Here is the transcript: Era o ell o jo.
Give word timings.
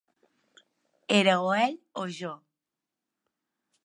Era 1.19 1.35
o 1.43 1.51
ell 1.65 1.77
o 2.01 2.05
jo. 2.21 2.33